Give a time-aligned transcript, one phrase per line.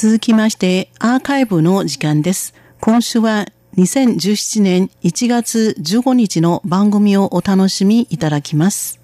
[0.00, 2.54] 続きましてアーカイブの時間です。
[2.80, 3.46] 今週は
[3.76, 9.00] 2017年1月15日の番組をお楽しみいただきます。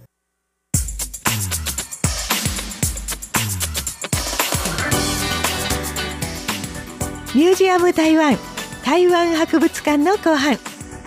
[7.34, 8.38] ミュージアム台湾
[8.84, 10.56] 台湾博物館の後半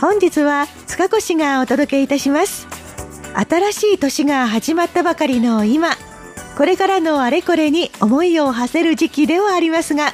[0.01, 2.67] 本日は塚越がお届けいたします
[3.33, 5.91] 新しい年が始まったばかりの今
[6.57, 10.11] これからのあれこれに思いを馳せる時期ではありますが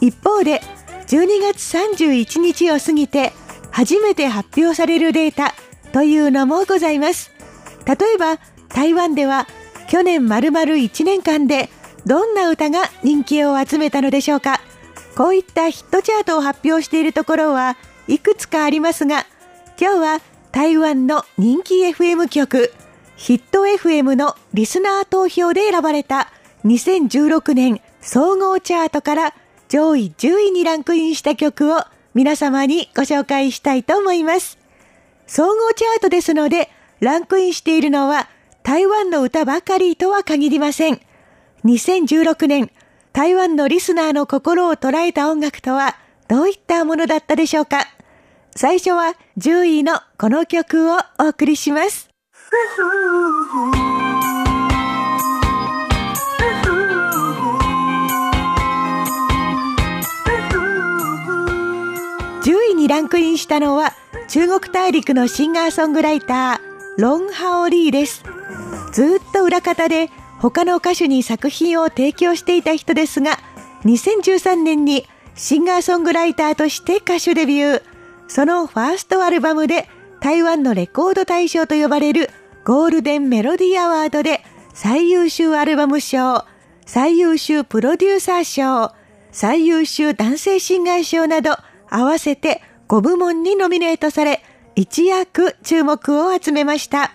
[0.00, 0.60] 一方で
[1.06, 3.32] 12月31日を過ぎて
[3.70, 5.54] 初めて発表されるデータ
[5.92, 7.30] というのもございます。
[7.86, 9.46] 例えば台湾では
[9.88, 11.68] 去年丸々1年間で
[12.04, 14.60] どんな歌が人気を集めたのでしょうか。
[15.16, 17.76] こういったヒットチャートを発表しているところは
[18.08, 19.24] いくつかありますが
[19.80, 20.20] 今日は
[20.52, 22.72] 台湾の人気 FM 局
[23.16, 26.30] ヒット FM のリスナー投票で選ばれた
[26.64, 29.34] 2016年総合チャートから
[29.68, 31.80] 上位10位にランクインした曲を
[32.14, 34.58] 皆様にご紹介したいと思います。
[35.26, 38.28] 総合チャートですので、ランクインしているのは
[38.62, 41.00] 台湾の歌ばかりとは限りません。
[41.64, 42.70] 2016年、
[43.12, 45.96] 台湾のリスナーの心を捉えた音楽とは
[46.28, 47.86] どういったものだったでしょうか
[48.54, 52.15] 最初は10位のこの曲をお送りします。
[62.44, 63.94] 10位にランクインしたのは
[64.28, 68.22] 中国大陸のシンガーソングライターロン・ハオリーです。
[68.92, 73.40] ずっと裏方で他の歌手に作品を提供していた人ですが
[73.84, 77.82] 2013年にシンガーソングライターとして歌手デビュー。
[78.28, 79.88] そのファーストアルバムで
[80.26, 82.30] 台湾のレコード大賞と呼ばれる
[82.64, 84.42] ゴールデンメロディアワードで
[84.74, 86.44] 最優秀アルバム賞、
[86.84, 88.92] 最優秀プロデューサー賞、
[89.30, 91.56] 最優秀男性シンガー賞など
[91.88, 94.42] 合わせて5部門にノミネートされ、
[94.74, 97.12] 一躍注目を集めました。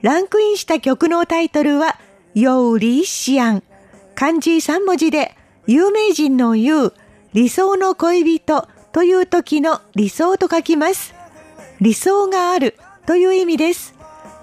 [0.00, 1.98] ランクインした曲のタイトルは、
[2.32, 3.62] ヨーリシアン。
[4.14, 5.36] 漢字3文字で、
[5.66, 6.94] 有名人の言う、
[7.34, 11.15] 理想の恋人という時の理想と書きます。
[11.80, 12.76] 理想がある
[13.06, 13.94] という意味です。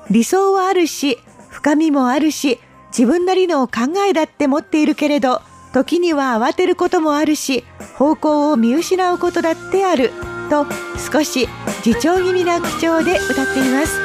[0.10, 1.18] 理想はあるし、
[1.50, 5.42] 深みもあるし、自分なりの考えだって持っているけれど、
[5.74, 7.64] 時には慌てることもあるし、
[7.98, 10.12] 方向を見失うことだってある、
[10.50, 10.68] と
[11.12, 11.48] 少し
[11.84, 14.00] 自重気味な口調で歌っています。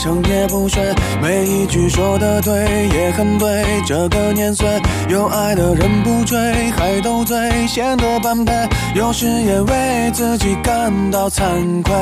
[0.00, 0.82] 成也不睡，
[1.20, 2.54] 每一句说的对，
[2.88, 3.62] 也很对。
[3.86, 4.66] 这个年岁，
[5.10, 6.38] 有爱的人不追，
[6.70, 7.36] 还斗嘴，
[7.68, 8.52] 显得般配。
[8.94, 11.92] 有时也为自己感到惭愧，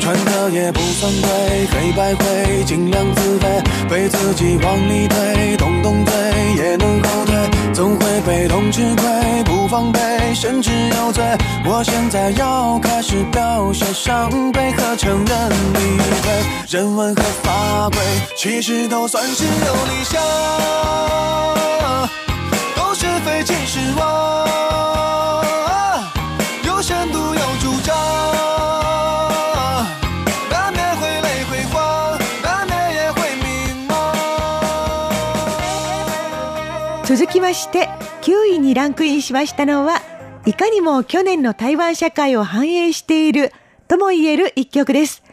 [0.00, 1.30] 穿的也不算贵，
[1.70, 3.44] 黑白灰，尽量自卑，
[3.90, 6.14] 被自己往里推，动动嘴
[6.56, 7.19] 也能后退，
[7.72, 10.00] 总会被动吃亏，不防备，
[10.34, 11.24] 甚至有罪。
[11.64, 17.14] 我现在要开始表现伤悲和承认理亏，人文。
[17.14, 17.98] 和法规，
[18.36, 20.22] 其实都算是有理想，
[22.76, 24.46] 都是非其实妄，
[26.64, 27.34] 有深度
[37.10, 37.88] 続きまして
[38.22, 40.00] 9位にランクインしましたのは
[40.46, 43.50] いかにも去年の台湾社会を反映している
[43.88, 45.24] とも言える一曲です。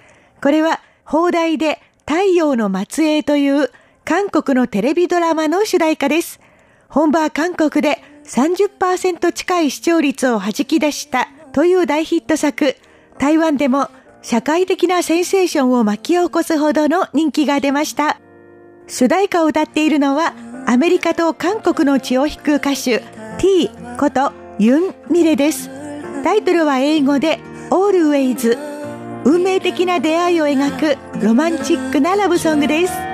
[0.41, 3.69] これは放題で太陽の末裔という
[4.05, 6.39] 韓国のテレビドラマの主題歌です。
[6.89, 12.75] 本場韓国で30%近い視聴率を弾き出したという大ヒット作、
[13.19, 13.91] 台湾でも
[14.23, 18.19] 社会的なセンセーションを巻き起こすほどの人気が出ました。
[18.87, 20.33] 主題歌を歌っているのは
[20.69, 23.01] アメリカと韓国の血を引く歌手
[23.37, 25.69] T ことユン・ミレです。
[26.25, 27.39] タイトルは英語で
[27.69, 28.57] Always
[29.23, 33.06] 運命的な出会いを描くロマンチックなラブソングです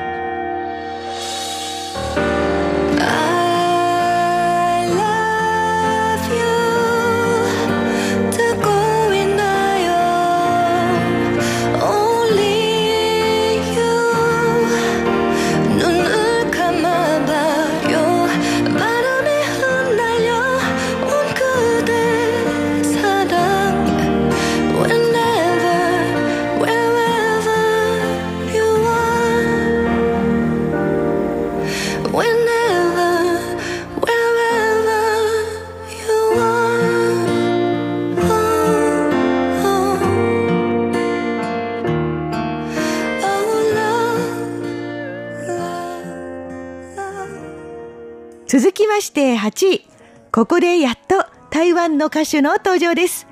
[48.54, 49.88] 続きまして8位。
[50.32, 53.26] ここでやっと台湾の歌手の登場です。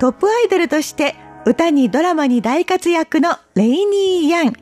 [0.00, 1.14] トップアイドルとして
[1.46, 4.52] 歌にドラマに大活躍のレイニー・ヤン。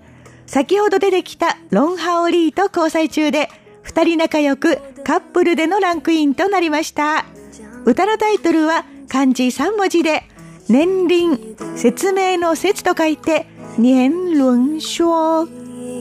[0.44, 3.48] 先ほど出てきたロン・ハオリーと交際中で、
[3.80, 7.24] 二人仲良くカップルでのランクインとなりました。
[7.86, 10.24] 歌のタイトルは漢字3文字で、
[10.68, 13.46] 年輪、説明の説と書いて、
[13.78, 15.46] 年輪書。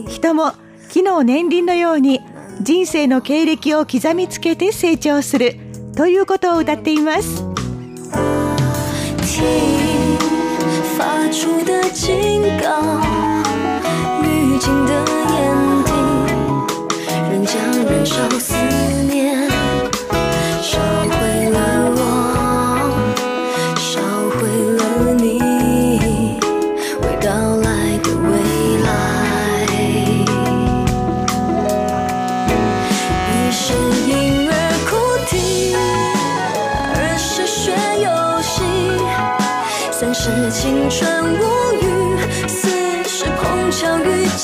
[0.06, 0.52] 人も
[0.90, 2.20] 木の年輪のように
[2.62, 5.56] 人生の経歴を刻みつけて成長する
[5.96, 7.42] ということを歌っています。
[10.96, 12.70] 发出的警告，
[14.22, 14.92] 预警的
[15.26, 15.90] 眼睛，
[17.32, 18.28] 仍将燃烧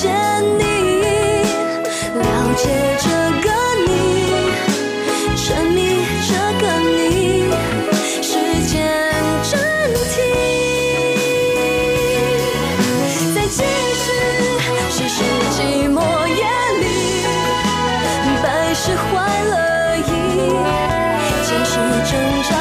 [0.00, 0.14] 见
[0.56, 0.62] 你，
[2.14, 2.22] 了
[2.56, 2.62] 解
[3.00, 3.08] 这
[3.42, 3.46] 个
[3.84, 3.90] 你，
[5.36, 5.78] 沉迷
[6.28, 6.30] 这
[6.60, 7.50] 个你，
[8.22, 8.30] 时
[8.68, 8.72] 间
[9.42, 9.52] 暂
[10.14, 10.14] 停。
[13.34, 14.06] 再继续，
[14.88, 15.16] 谁是
[15.50, 15.58] 寂
[15.92, 15.98] 寞
[16.28, 16.40] 夜
[16.78, 16.84] 里
[18.40, 19.08] 白是坏
[19.42, 19.52] 了
[19.98, 20.08] 意，
[21.42, 21.72] 坚持
[22.08, 22.12] 挣
[22.48, 22.57] 扎。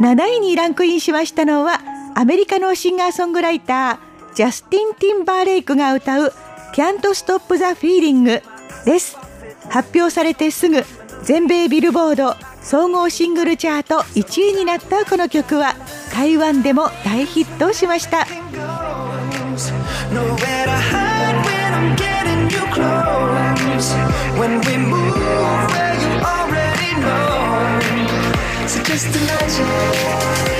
[0.00, 1.80] 7位にランクインしましたのは
[2.14, 6.32] アメリカのシンガーソングライタージャスティン・ティンバーレイクが歌う
[6.74, 8.42] Can't Stop the Feeling
[8.84, 9.16] です。
[9.68, 10.84] 発表されてすぐ
[11.22, 15.74] 全米ビルボード総合シングルチャート1位になったこの曲は
[16.12, 18.26] 台湾でも大ヒットしました
[28.98, 30.57] 「just imagine,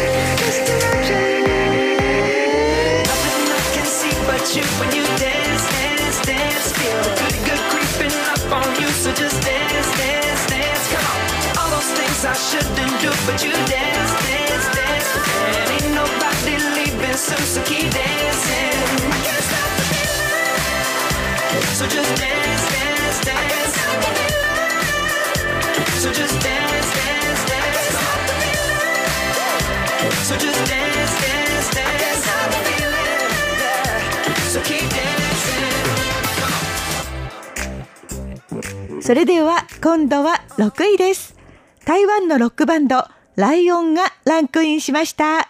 [39.01, 41.37] それでは今度は6位です。
[41.85, 43.05] 台湾のロックバンド
[43.37, 45.49] ライオンがランクインしました。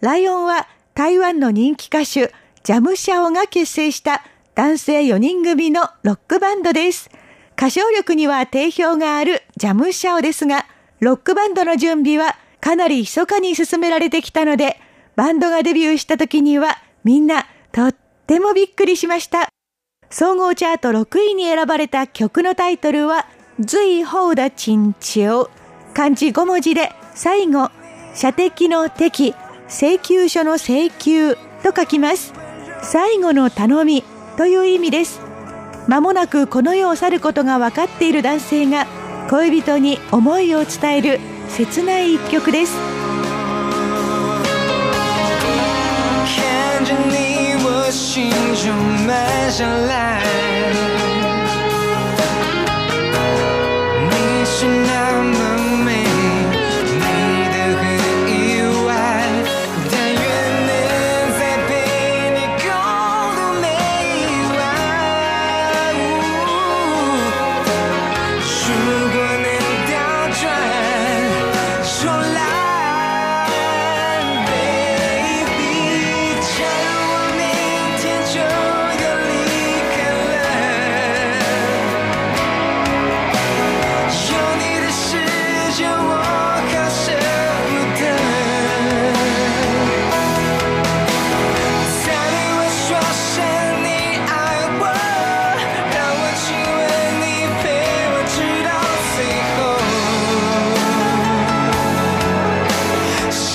[0.00, 2.32] ライオンは台湾の人気歌手
[2.64, 7.10] ジャムシャオが結成した男性4人組のロックバンドです。
[7.56, 10.66] 歌唱力には定評があるジャムシャオですが、
[11.00, 14.80] ロックバンドの準備はかなり密かに進められてきたので、
[15.14, 17.94] バンドがデビューした時にはみんなとっ
[18.26, 19.48] てもびっくりしました。
[20.10, 23.26] 総合チャート6位に選ばれた曲のタイトルは、
[23.60, 25.48] 随后的珍重。
[25.94, 27.70] 漢字5文字で最後、
[28.14, 29.34] 射的の敵、
[29.68, 32.32] 請求書の請求と書きます。
[32.82, 34.04] 最後の頼み
[34.36, 35.26] という意味です。
[35.86, 38.86] まもなくこの世を去ることが分かっている男性が
[39.30, 42.76] 恋人に思いを伝える切ない一曲です
[48.16, 48.72] 心就
[49.06, 50.45] 慢下来。